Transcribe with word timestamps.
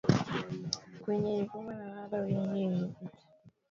Kenya 1.05 1.31
ilikumbwa 1.35 1.73
na 1.75 1.85
uhaba 1.89 2.17
wiki 2.25 2.33
iliyopita 2.63 3.17